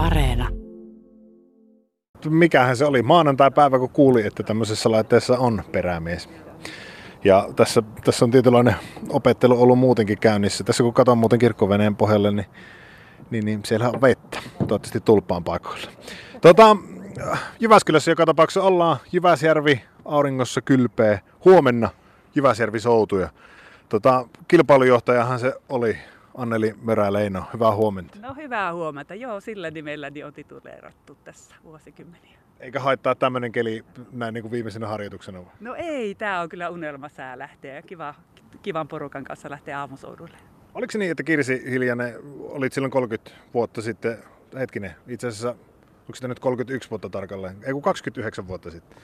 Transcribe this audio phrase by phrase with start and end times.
[0.00, 0.48] Areena.
[2.28, 6.28] Mikähän se oli maanantai-päivä, kun kuuli, että tämmöisessä laitteessa on perämies.
[7.24, 8.74] Ja tässä, tässä on tietynlainen
[9.08, 10.64] opettelu ollut muutenkin käynnissä.
[10.64, 12.46] Tässä kun katson muuten kirkkoveneen pohjalle, niin,
[13.30, 14.38] niin, niin siellä on vettä.
[14.58, 15.90] Toivottavasti tulpaan paikoilla.
[16.40, 16.76] Tota,
[17.60, 18.96] Jyväskylässä joka tapauksessa ollaan.
[19.12, 21.20] Jyväsjärvi auringossa kylpee.
[21.44, 21.90] Huomenna
[22.34, 23.28] Jyväsjärvi soutuja.
[23.88, 25.98] Tota, kilpailujohtajahan se oli
[26.36, 27.44] Anneli Merä-Leino.
[27.52, 28.18] Hyvää huomenta.
[28.20, 29.14] No hyvää huomenta.
[29.14, 32.38] Joo, sillä nimelläni on tituleerattu tässä vuosikymmeniä.
[32.60, 35.40] Eikä haittaa tämmöinen keli näin niin kuin viimeisenä harjoituksena?
[35.60, 38.14] No ei, tämä on kyllä unelmasää lähteä ja kiva,
[38.62, 40.36] kivan porukan kanssa lähteä aamusoudulle.
[40.74, 44.18] Oliko se niin, että Kirsi Hiljanen, olit silloin 30 vuotta sitten,
[44.58, 45.50] hetkinen, itse asiassa,
[46.00, 48.98] onko sitä nyt 31 vuotta tarkalleen, ei kun 29 vuotta sitten,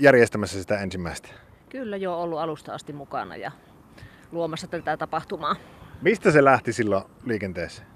[0.00, 1.28] järjestämässä sitä ensimmäistä?
[1.68, 3.52] Kyllä jo ollut alusta asti mukana ja
[4.32, 5.56] luomassa tätä tapahtumaa.
[6.02, 7.88] Mistä se lähti silloin liikenteeseen?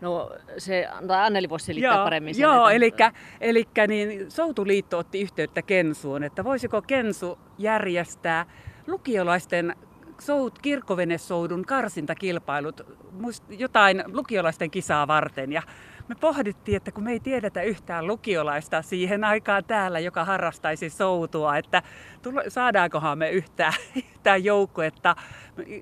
[0.00, 2.42] No se, tai Anneli voisi selittää joo, paremmin sen.
[2.42, 8.46] Joo, että- eli, eli niin Soutuliitto otti yhteyttä Kensuun, että voisiko Kensu järjestää
[8.86, 9.76] lukiolaisten
[10.20, 12.80] sout, kirkkovenesoudun karsintakilpailut,
[13.12, 15.52] muist, jotain lukiolaisten kisaa varten.
[15.52, 15.62] Ja
[16.08, 21.56] me pohdittiin, että kun me ei tiedetä yhtään lukiolaista siihen aikaan täällä, joka harrastaisi soutua,
[21.56, 21.82] että
[22.22, 25.16] tulo, saadaankohan me yhtään, yhtään joukkuetta.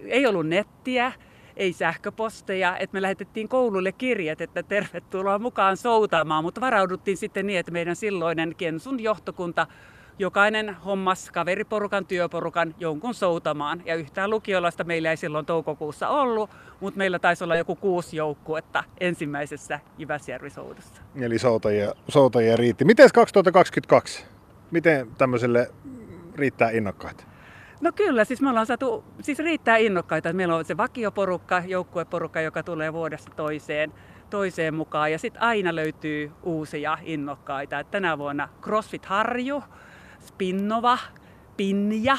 [0.06, 1.12] Ei ollut nettiä,
[1.56, 7.58] ei sähköposteja, että me lähetettiin koululle kirjat, että tervetuloa mukaan soutamaan, mutta varauduttiin sitten niin,
[7.58, 9.66] että meidän silloinen Kensun johtokunta
[10.18, 13.82] jokainen hommas kaveriporukan, työporukan jonkun soutamaan.
[13.84, 18.84] Ja yhtään lukiolaista meillä ei silloin toukokuussa ollut, mutta meillä taisi olla joku kuusi joukkuetta
[19.00, 21.02] ensimmäisessä Jyväsjärvi-soudussa.
[21.20, 22.84] Eli soutajia, soutajia riitti.
[22.84, 24.24] Miten 2022?
[24.70, 25.70] Miten tämmöiselle
[26.34, 27.24] riittää innokkaita?
[27.82, 30.28] No kyllä, siis me ollaan saatu, siis riittää innokkaita.
[30.28, 33.92] että Meillä on se vakioporukka, joukkueporukka, joka tulee vuodesta toiseen,
[34.30, 35.12] toiseen mukaan.
[35.12, 37.78] Ja sitten aina löytyy uusia innokkaita.
[37.78, 39.62] Et tänä vuonna CrossFit Harju,
[40.20, 40.98] Spinnova,
[41.56, 42.18] Pinja,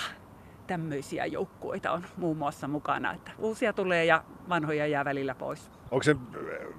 [0.68, 3.14] tämmöisiä joukkueita on muun muassa mukana.
[3.14, 5.72] Että uusia tulee ja vanhoja jää välillä pois.
[5.92, 6.16] Onko se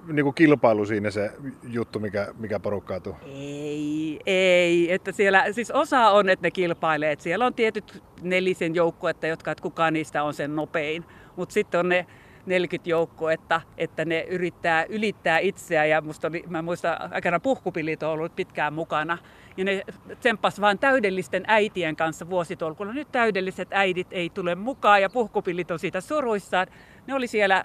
[0.07, 1.31] niin kuin kilpailu siinä se
[1.63, 3.17] juttu, mikä, mikä porukkaa tuo?
[3.25, 4.93] Ei, ei.
[4.93, 7.11] Että siellä, siis osa on, että ne kilpailee.
[7.11, 11.05] Että siellä on tietyt nelisen joukkuetta, jotka, että kukaan niistä on sen nopein.
[11.35, 12.05] Mutta sitten on ne
[12.45, 15.89] 40 joukkuetta, että ne yrittää ylittää itseään.
[15.89, 19.17] Ja musta oli, mä muistan, aikana puhkupilit on ollut pitkään mukana.
[19.57, 19.81] Ja ne
[20.19, 22.93] tsemppas vaan täydellisten äitien kanssa vuositolkulla.
[22.93, 26.67] Nyt täydelliset äidit ei tule mukaan ja puhkupilit on siitä suruissaan.
[27.07, 27.63] Ne oli siellä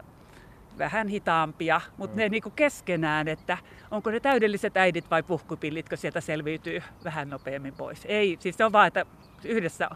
[0.79, 3.59] vähän hitaampia, mutta ne niinku keskenään, että
[3.91, 8.05] onko ne täydelliset äidit vai puhkupillitkö sieltä selviytyy vähän nopeammin pois.
[8.09, 9.07] Ei, siis se on vaan, että
[9.45, 9.91] yhdessä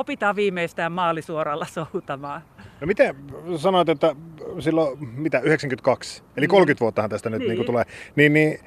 [0.00, 2.42] opitaan viimeistään maalisuoralla soutamaan.
[2.80, 3.16] No miten
[3.56, 4.16] sanoit, että
[4.58, 7.48] silloin mitä 92, eli 30 vuottahan tästä nyt niin.
[7.48, 7.58] Niin.
[7.58, 7.84] Niin tulee,
[8.16, 8.58] niin, niin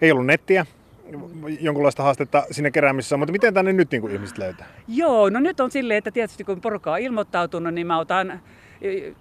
[0.00, 0.66] ei ollut nettiä,
[1.60, 4.66] jonkunlaista haastetta sinne keräämisessä, mutta miten tänne nyt niin kuin ihmiset löytää?
[4.88, 8.40] Joo, no nyt on silleen, että tietysti kun porukka on ilmoittautunut, niin mä otan,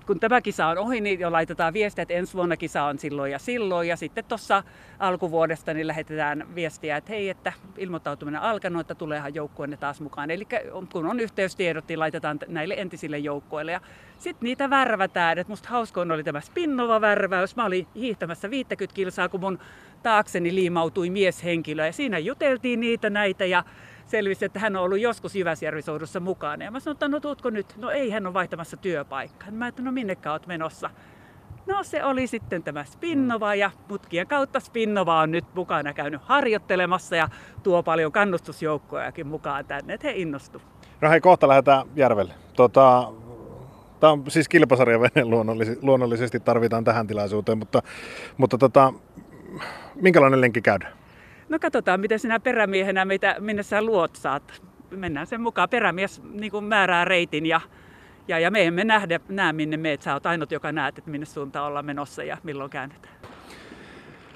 [0.05, 3.31] kun tämä kisa on ohi, niin jo laitetaan viestiä, että ensi vuonna kisa on silloin
[3.31, 3.87] ja silloin.
[3.87, 4.63] Ja sitten tuossa
[4.99, 10.31] alkuvuodesta niin lähetetään viestiä, että hei, että ilmoittautuminen on alkanut, että tuleehan joukkueenne taas mukaan.
[10.31, 10.47] Eli
[10.91, 13.71] kun on yhteystiedot, niin laitetaan näille entisille joukkueille.
[13.71, 13.81] Ja
[14.17, 15.37] sitten niitä värvätään.
[15.37, 17.55] Et musta hauskoin oli tämä spinnova värväys.
[17.55, 19.59] Mä olin hiihtämässä 50 kilsaa, kun mun
[20.03, 21.85] taakseni liimautui mieshenkilö.
[21.85, 23.63] Ja siinä juteltiin niitä näitä ja
[24.09, 26.65] selvisi, että hän on ollut joskus Jyväsjärvisoudussa mukana.
[26.65, 27.77] Ja mä sanoin, että no tuutko nyt?
[27.77, 29.51] No ei, hän on vaihtamassa työpaikkaa.
[29.51, 30.89] Mä että no minnekä oot menossa?
[31.65, 37.15] No se oli sitten tämä Spinnova ja mutkien kautta Spinnova on nyt mukana käynyt harjoittelemassa
[37.15, 37.29] ja
[37.63, 40.61] tuo paljon kannustusjoukkojakin mukaan tänne, että he innostu.
[41.01, 42.33] No hei, kohta lähdetään järvelle.
[42.55, 43.11] Tota,
[43.99, 47.81] Tämä on siis kilpasarjavene luonnollisesti, luonnollisesti tarvitaan tähän tilaisuuteen, mutta,
[48.37, 48.93] mutta tota,
[49.95, 50.98] minkälainen lenkki käydään?
[51.49, 54.61] No katsotaan, miten sinä perämiehenä, mitä, minne sä luotsaat.
[54.91, 55.69] Mennään sen mukaan.
[55.69, 57.61] Perämies niin kuin määrää reitin ja,
[58.27, 60.01] ja, ja me emme nähdä, näe minne meet.
[60.01, 63.13] Sä oot ainut, joka näet, että minne suuntaan ollaan menossa ja milloin käännetään.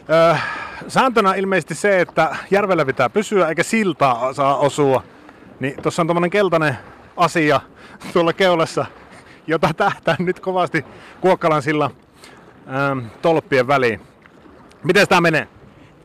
[0.09, 0.35] Öö,
[0.87, 5.03] sääntönä ilmeisesti se, että järvellä pitää pysyä eikä siltaa saa osua.
[5.59, 6.77] Niin tuossa on tommonen keltainen
[7.17, 7.61] asia
[8.13, 8.85] tuolla keulassa,
[9.47, 10.85] jota tähtää nyt kovasti
[11.21, 11.91] Kuokkalan silla
[12.67, 14.01] ähm, tolppien väliin.
[14.83, 15.47] Miten tämä menee?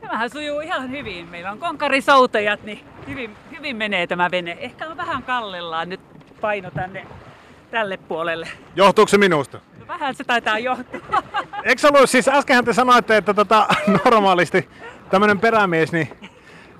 [0.09, 1.29] Tämähän sujuu ihan hyvin.
[1.29, 4.57] Meillä on konkarisoutajat, niin hyvin, hyvin menee tämä vene.
[4.59, 5.99] Ehkä on vähän kallellaan nyt
[6.41, 7.07] paino tänne
[7.71, 8.47] tälle puolelle.
[8.75, 9.59] Johtuuko se minusta?
[9.79, 11.23] No vähän se taitaa johtua.
[11.63, 13.67] Eikö ollut, siis äskenhän te sanoitte, että tota,
[14.05, 14.69] normaalisti
[15.09, 16.09] tämmönen perämies, niin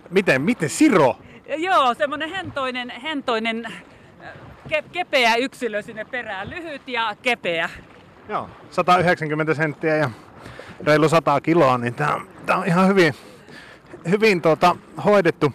[0.10, 1.16] miten, miten Siro?
[1.58, 3.74] Joo, semmonen hentoinen, hentoinen
[4.70, 6.50] ke, kepeä yksilö sinne perään.
[6.50, 7.70] Lyhyt ja kepeä.
[8.30, 10.10] Joo, 190 senttiä ja
[10.86, 13.16] reilu 100 kiloa, niin tää, tämä on ihan hyvin,
[14.10, 14.76] hyvin tuota,
[15.06, 15.54] hoidettu.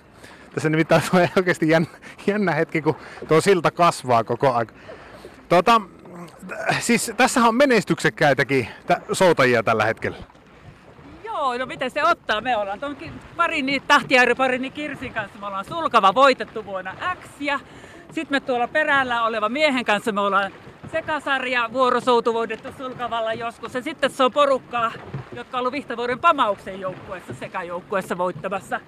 [0.55, 1.88] Tässä nimittäin on oikeasti jännä,
[2.26, 2.96] jännä hetki, kun
[3.29, 4.67] tuo silta kasvaa koko ajan.
[5.49, 5.81] Tuota,
[6.81, 8.69] siis tässä on menestyksekkäitäkin
[9.12, 10.17] soutajia tällä hetkellä.
[11.25, 12.41] Joo, no miten se ottaa?
[12.41, 12.96] Me ollaan tuon
[13.37, 17.61] parini, Tahtijärvi parini Kirsin kanssa, me ollaan sulkava voitettu vuonna X ja
[18.12, 20.52] sitten me tuolla perällä oleva miehen kanssa me ollaan
[20.93, 23.75] sekasarja vuorosoutu voitettu sulkavalla joskus.
[23.75, 24.93] Ja sitten se on porukkaa,
[25.34, 28.81] jotka on ollut Vihtavuoden pamauksen joukkueessa sekajoukkueessa voittamassa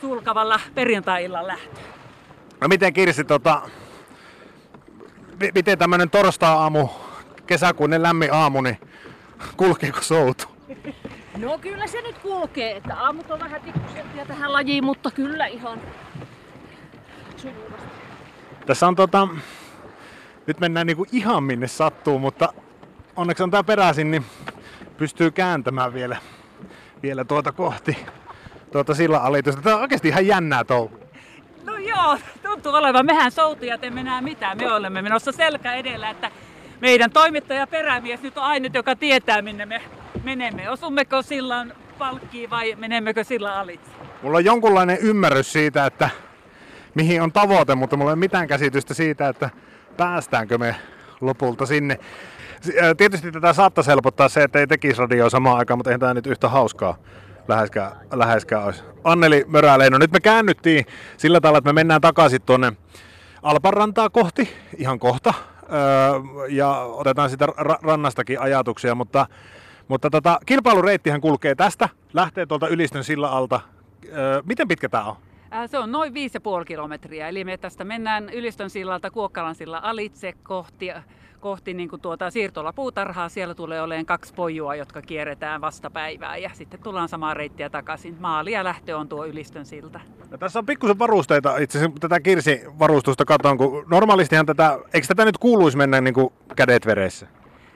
[0.00, 1.80] sulkavalla perjantai-illan lähtö.
[2.60, 3.62] No miten Kirsi, tota,
[5.54, 6.88] miten tämmöinen torstai-aamu,
[7.46, 8.78] kesäkuinen lämmin aamu, niin
[9.56, 10.44] kulkeeko soutu?
[11.36, 15.80] No kyllä se nyt kulkee, että aamut on vähän tikkusempia tähän lajiin, mutta kyllä ihan
[17.36, 17.88] sujuvasti.
[18.66, 19.28] Tässä on tota,
[20.46, 22.52] nyt mennään niinku ihan minne sattuu, mutta
[23.16, 24.24] onneksi on tää peräisin, niin
[24.96, 26.16] pystyy kääntämään vielä,
[27.02, 27.96] vielä tuota kohti
[28.74, 29.62] tuota sillä alitusta.
[29.62, 31.00] Tämä on oikeasti ihan jännää touhu.
[31.64, 33.06] No joo, tuntuu olevan.
[33.06, 34.58] Mehän soutijat emme näe mitään.
[34.58, 36.30] Me olemme menossa selkä edellä, että
[36.80, 39.82] meidän toimittaja perämies nyt on ainut, joka tietää minne me
[40.24, 40.70] menemme.
[40.70, 43.90] Osummeko sillan palkkiin vai menemmekö sillä alitse?
[44.22, 46.10] Mulla on jonkunlainen ymmärrys siitä, että
[46.94, 49.50] mihin on tavoite, mutta mulla ei ole mitään käsitystä siitä, että
[49.96, 50.76] päästäänkö me
[51.20, 51.98] lopulta sinne.
[52.96, 56.26] Tietysti tätä saattaisi helpottaa se, että ei tekisi radioa samaan aikaan, mutta eihän tämä nyt
[56.26, 56.98] yhtä hauskaa
[57.48, 58.82] läheskään, läheskään olisi.
[59.04, 62.72] Anneli Möräleino, nyt me käännyttiin sillä tavalla, että me mennään takaisin tuonne
[63.42, 65.34] Alparantaa kohti ihan kohta.
[66.48, 67.46] ja otetaan sitä
[67.82, 69.26] rannastakin ajatuksia, mutta,
[69.88, 73.60] mutta tota, kilpailureittihän kulkee tästä, lähtee tuolta Ylistön sillä alta.
[74.44, 75.16] miten pitkä tämä on?
[75.66, 80.90] Se on noin 5,5 kilometriä, eli me tästä mennään Ylistön sillalta Kuokkalan silla alitse kohti,
[81.44, 83.28] kohti niin kuin tuota siirtolapuutarhaa.
[83.28, 88.16] Siellä tulee olemaan kaksi pojua, jotka kierretään vastapäivää ja sitten tullaan samaa reittiä takaisin.
[88.20, 90.00] Maali ja lähtö on tuo Ylistön silta.
[90.30, 95.24] No, tässä on pikkusen varusteita, itse asiassa tätä kirsivarustusta katson, kun normaalistihan tätä, eikö tätä
[95.24, 97.26] nyt kuuluisi mennä niin kuin kädet veressä?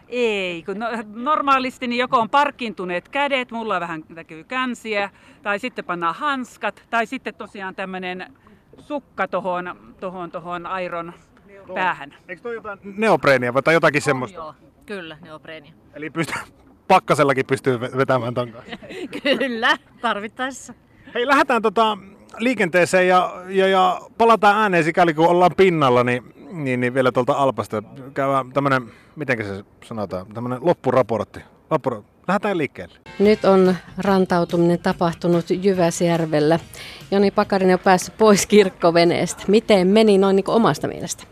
[0.09, 5.11] Ei, kun no, normaalisti niin joko on parkkintuneet kädet, mulla on vähän näkyy känsiä,
[5.43, 8.33] tai sitten pannaan hanskat, tai sitten tosiaan tämmöinen
[8.79, 11.13] sukka tohon, tohon, tohon airon
[11.75, 12.15] päähän.
[12.29, 14.39] Eikö toi jotain neopreenia vai jotakin semmoista?
[14.39, 14.55] Joo,
[14.87, 15.73] kyllä, neopreenia.
[15.95, 16.43] Eli pystyy,
[16.89, 18.77] pakkasellakin pystyy vetämään ton kanssa.
[19.23, 20.75] kyllä, tarvittaessa.
[21.15, 21.99] Hei, lähdetään tota
[22.39, 27.33] liikenteeseen ja, ja, ja palataan ääneen sikäli kun ollaan pinnalla, niin niin, niin vielä tuolta
[27.33, 27.83] Alpasta
[28.15, 28.83] käydään tämmönen,
[29.17, 31.41] miten se sanotaan, tämmönen loppuraportti.
[31.71, 32.95] Loppura- Lähdetään liikkeelle.
[33.19, 36.59] Nyt on rantautuminen tapahtunut Jyväsjärvellä.
[37.11, 39.45] Joni Pakarinen on päässyt pois kirkkoveneestä.
[39.49, 41.25] Miten meni noin niin omasta mielestä?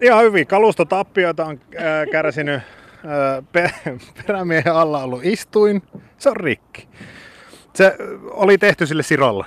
[0.00, 0.46] Ihan hyvin.
[0.46, 1.82] Kalustotappioita on äh,
[2.12, 3.64] kärsinyt äh,
[4.26, 5.82] perämiehen alla ollut istuin.
[6.18, 6.88] Se on rikki.
[7.74, 7.96] Se
[8.30, 9.46] oli tehty sille sirolla.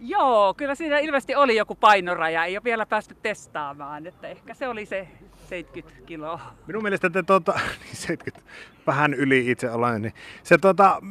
[0.00, 4.68] Joo, kyllä siinä ilmeisesti oli joku painoraja, ei ole vielä päästy testaamaan, että ehkä se
[4.68, 5.08] oli se
[5.48, 6.40] 70 kiloa.
[6.66, 7.52] Minun mielestä te tuota,
[7.84, 8.52] niin 70,
[8.86, 11.02] vähän yli itse olen, niin se tuota,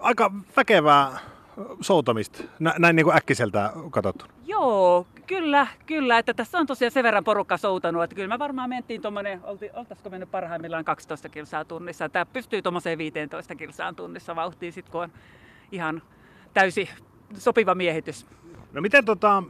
[0.00, 1.10] aika väkevää
[1.80, 2.42] soutamista,
[2.78, 4.24] näin niin kuin äkkiseltä katsottu.
[4.46, 8.68] Joo, kyllä, kyllä, että tässä on tosiaan sen verran porukka soutanut, että kyllä me varmaan
[8.68, 9.40] mentiin tuommoinen,
[9.74, 12.08] oltaisiko mennyt parhaimmillaan 12 kilsaa tunnissa.
[12.08, 15.12] Tämä pystyy tuommoiseen 15 kilsaan tunnissa vauhtiin, sit kun on
[15.72, 16.02] ihan
[16.54, 16.88] täysi
[17.38, 18.26] sopiva miehitys.
[18.72, 19.42] No miten tota,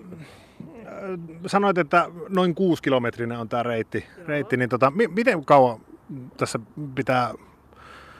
[1.47, 5.81] sanoit, että noin kuusi kilometrinen on tämä reitti, reitti niin tota, miten kauan
[6.37, 6.59] tässä
[6.95, 7.35] pitää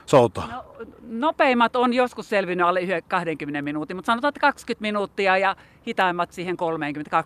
[0.07, 0.47] soutaa?
[0.47, 0.65] No,
[1.09, 6.57] nopeimmat on joskus selvinnyt alle 20 minuutin, mutta sanotaan, että 20 minuuttia ja hitaimmat siihen
[6.57, 7.23] 30,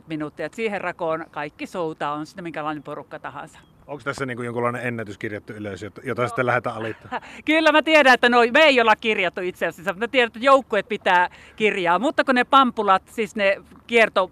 [0.00, 0.46] 20-30 minuuttia.
[0.46, 3.58] Et siihen rakoon kaikki soutaa, on sitten minkälainen porukka tahansa.
[3.86, 6.28] Onko tässä niin kuin jonkunlainen ennätys kirjattu ylös, jota no.
[6.28, 7.22] sitten lähdetään alittamaan?
[7.44, 9.92] Kyllä mä tiedän, että no, me ei olla kirjattu itse asiassa.
[9.92, 14.30] Mä tiedän, että joukkueet pitää kirjaa, mutta kun ne pampulat, siis ne kierto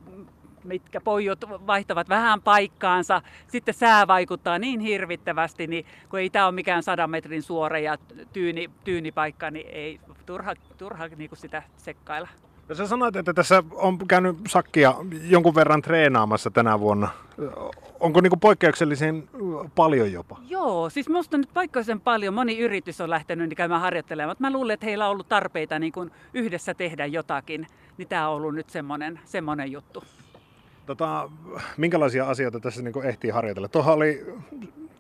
[0.67, 6.55] mitkä pojut vaihtavat vähän paikkaansa, sitten sää vaikuttaa niin hirvittävästi, niin kun ei tämä ole
[6.55, 7.97] mikään sadan metrin suora ja
[8.33, 12.29] tyyni, tyyni paikka, niin ei turha, turha niin kuin sitä sekkailla.
[12.69, 14.95] Ja sä sanoit, että tässä on käynyt sakkia
[15.29, 17.09] jonkun verran treenaamassa tänä vuonna.
[18.01, 19.29] Onko niin poikkeuksellisen
[19.75, 20.37] paljon jopa?
[20.49, 22.35] Joo, siis minusta nyt poikkeuksellisen paljon.
[22.35, 24.37] Moni yritys on lähtenyt käymään harjoittelemaan.
[24.39, 27.67] Mä luulen, että heillä on ollut tarpeita niin kuin yhdessä tehdä jotakin.
[27.99, 30.05] Niin tämä on ollut nyt semmoinen, semmoinen juttu.
[30.87, 31.31] Tota,
[31.77, 33.69] minkälaisia asioita tässä niin ehtii harjoitella?
[33.69, 34.27] Tuohan oli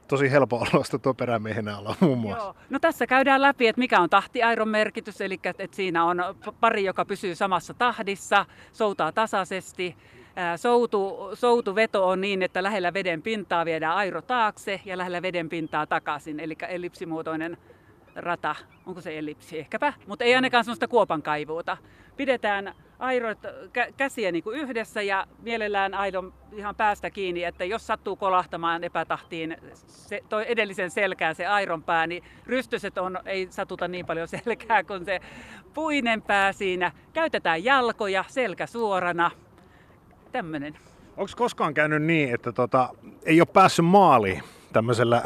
[0.08, 2.44] tosi helppo olosta tuo perämiehenä olla muun muassa.
[2.44, 2.54] Joo.
[2.70, 6.22] No tässä käydään läpi, että mikä on tahtiairon merkitys, eli että siinä on
[6.60, 9.96] pari, joka pysyy samassa tahdissa, soutaa tasaisesti.
[10.56, 15.86] Soutu, soutuveto on niin, että lähellä veden pintaa viedään airo taakse ja lähellä veden pintaa
[15.86, 17.58] takaisin, eli ellipsimuotoinen
[18.16, 18.54] rata,
[18.86, 21.76] onko se ellipsi ehkäpä, mutta ei ainakaan sellaista kuopan kaivuuta.
[22.16, 27.86] Pidetään airot kä- käsiä niin kuin yhdessä ja mielellään aidon ihan päästä kiinni, että jos
[27.86, 33.88] sattuu kolahtamaan epätahtiin se, toi edellisen selkään se airon pää, niin rystyset on, ei satuta
[33.88, 35.20] niin paljon selkää kuin se
[35.74, 36.92] puinen pää siinä.
[37.12, 39.30] Käytetään jalkoja, selkä suorana.
[40.32, 40.78] Tämmöinen.
[41.16, 42.88] Onko koskaan käynyt niin, että tota,
[43.24, 44.42] ei ole päässyt maaliin
[44.76, 45.23] tämmöisellä,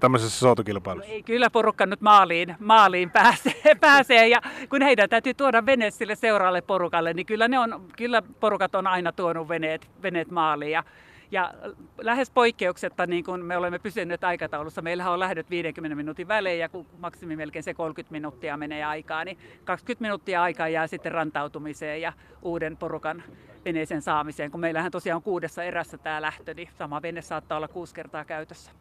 [0.00, 1.08] tämmöisessä soutokilpailussa?
[1.08, 5.90] No ei kyllä porukka nyt maaliin, maaliin pääsee, pääsee, ja kun heidän täytyy tuoda vene
[5.90, 10.72] sille seuraavalle porukalle, niin kyllä, ne on, kyllä porukat on aina tuonut veneet, veneet maaliin.
[10.72, 10.84] Ja,
[11.32, 11.54] ja
[12.00, 16.68] lähes poikkeuksetta niin kun me olemme pysyneet aikataulussa, meillähän on lähdöt 50 minuutin välein ja
[16.68, 22.00] kun maksimi melkein se 30 minuuttia menee aikaa, niin 20 minuuttia aikaa jää sitten rantautumiseen
[22.00, 22.12] ja
[22.42, 23.22] uuden porukan
[23.64, 27.68] veneeseen saamiseen, kun meillähän tosiaan on kuudessa erässä tämä lähtö, niin sama vene saattaa olla
[27.68, 28.72] kuusi kertaa käytössä.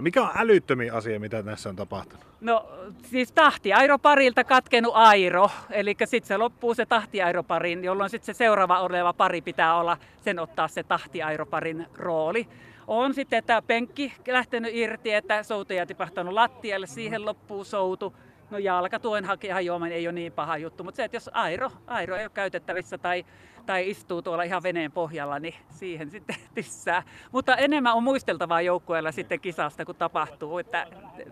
[0.00, 2.24] No mikä on älyttömin asia, mitä tässä on tapahtunut?
[2.40, 2.68] No
[3.02, 9.12] siis tahtiairoparilta katkenut airo, eli sitten se loppuu se tahtiairoparin, jolloin sitten se seuraava oleva
[9.12, 12.48] pari pitää olla sen ottaa se tahtiairoparin rooli.
[12.86, 18.14] On sitten tämä penkki lähtenyt irti, että soutuja tipahtanut lattialle, siihen loppuu soutu.
[18.50, 22.24] No jalkatuen hajoaminen ei ole niin paha juttu, mutta se, että jos airo, airo ei
[22.24, 23.24] ole käytettävissä tai,
[23.66, 27.02] tai istuu tuolla ihan veneen pohjalla, niin siihen sitten tissää.
[27.32, 30.86] Mutta enemmän on muisteltavaa joukkueella sitten kisasta, kun tapahtuu, että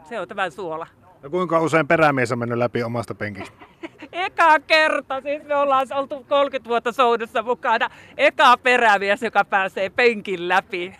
[0.08, 0.86] se on tämä suola.
[1.22, 3.56] No kuinka usein perämies on mennyt läpi omasta penkistä?
[4.12, 7.90] Eka kerta, siis me ollaan oltu 30 vuotta soudussa mukana.
[8.16, 10.94] Eka perämies, joka pääsee penkin läpi.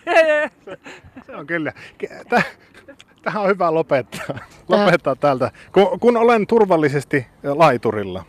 [1.27, 1.73] Se on kyllä.
[3.23, 5.51] Tähän on hyvä lopettaa, lopettaa täältä.
[5.73, 8.25] Kun, kun olen turvallisesti laiturilla,